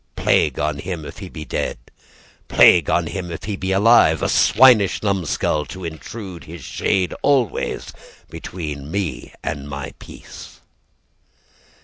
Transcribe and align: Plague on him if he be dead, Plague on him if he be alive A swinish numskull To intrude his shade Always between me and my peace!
Plague 0.15 0.59
on 0.59 0.79
him 0.79 1.05
if 1.05 1.19
he 1.19 1.29
be 1.29 1.45
dead, 1.45 1.77
Plague 2.47 2.89
on 2.89 3.05
him 3.05 3.29
if 3.29 3.43
he 3.43 3.55
be 3.55 3.71
alive 3.71 4.23
A 4.23 4.29
swinish 4.29 5.03
numskull 5.03 5.63
To 5.67 5.85
intrude 5.85 6.45
his 6.45 6.63
shade 6.63 7.13
Always 7.21 7.93
between 8.27 8.89
me 8.89 9.31
and 9.43 9.69
my 9.69 9.93
peace! 9.99 10.59